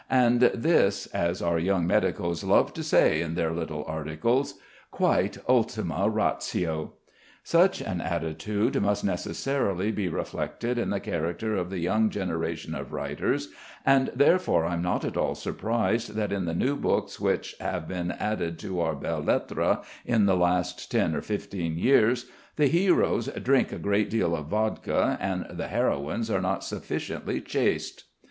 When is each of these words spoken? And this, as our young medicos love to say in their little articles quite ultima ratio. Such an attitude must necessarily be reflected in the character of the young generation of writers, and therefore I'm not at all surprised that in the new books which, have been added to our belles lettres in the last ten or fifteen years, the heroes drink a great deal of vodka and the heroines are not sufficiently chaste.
And 0.09 0.41
this, 0.41 1.05
as 1.13 1.43
our 1.43 1.59
young 1.59 1.85
medicos 1.85 2.43
love 2.43 2.73
to 2.73 2.81
say 2.81 3.21
in 3.21 3.35
their 3.35 3.51
little 3.51 3.85
articles 3.85 4.55
quite 4.89 5.37
ultima 5.47 6.09
ratio. 6.09 6.93
Such 7.43 7.81
an 7.81 8.01
attitude 8.01 8.81
must 8.81 9.03
necessarily 9.05 9.91
be 9.91 10.07
reflected 10.07 10.79
in 10.79 10.89
the 10.89 10.99
character 10.99 11.55
of 11.55 11.69
the 11.69 11.77
young 11.77 12.09
generation 12.09 12.73
of 12.73 12.91
writers, 12.93 13.49
and 13.85 14.11
therefore 14.15 14.65
I'm 14.65 14.81
not 14.81 15.05
at 15.05 15.17
all 15.17 15.35
surprised 15.35 16.15
that 16.15 16.31
in 16.31 16.45
the 16.45 16.55
new 16.55 16.75
books 16.75 17.19
which, 17.19 17.53
have 17.59 17.87
been 17.87 18.09
added 18.13 18.57
to 18.57 18.79
our 18.79 18.95
belles 18.95 19.27
lettres 19.27 19.85
in 20.03 20.25
the 20.25 20.35
last 20.35 20.89
ten 20.89 21.15
or 21.15 21.21
fifteen 21.21 21.77
years, 21.77 22.25
the 22.55 22.65
heroes 22.65 23.27
drink 23.43 23.71
a 23.71 23.77
great 23.77 24.09
deal 24.09 24.35
of 24.35 24.47
vodka 24.47 25.19
and 25.21 25.45
the 25.51 25.67
heroines 25.67 26.31
are 26.31 26.41
not 26.41 26.63
sufficiently 26.63 27.39
chaste. 27.39 28.05